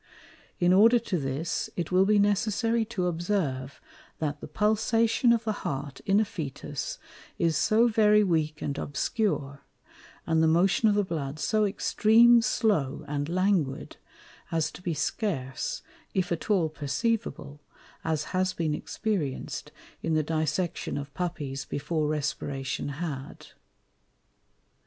In 0.59 0.73
order 0.73 0.97
to 0.97 1.19
this, 1.19 1.69
it 1.75 1.91
will 1.91 2.05
be 2.07 2.17
necessary 2.17 2.83
to 2.85 3.05
observe, 3.05 3.79
that 4.17 4.41
the 4.41 4.47
Pulsation 4.47 5.31
of 5.31 5.43
the 5.43 5.51
Heart 5.61 5.99
in 6.07 6.19
a 6.19 6.23
Fœtus 6.23 6.97
is 7.37 7.55
so 7.55 7.87
very 7.87 8.23
weak 8.23 8.63
and 8.63 8.79
obscure, 8.79 9.61
and 10.25 10.41
the 10.41 10.47
Motion 10.47 10.89
of 10.89 10.95
the 10.95 11.03
Blood 11.03 11.37
so 11.37 11.65
extream 11.65 12.41
slow 12.41 13.05
and 13.07 13.29
languid, 13.29 13.97
as 14.51 14.71
to 14.71 14.81
be 14.81 14.95
scarce, 14.95 15.83
if 16.15 16.31
at 16.31 16.49
all 16.49 16.67
perceivable, 16.67 17.61
as 18.03 18.23
has 18.33 18.53
been 18.53 18.73
experienced 18.73 19.71
in 20.01 20.15
the 20.15 20.23
Dissection 20.23 20.97
of 20.97 21.13
Puppies 21.13 21.63
before 21.63 22.07
Respiration 22.07 22.89
had. 22.89 23.49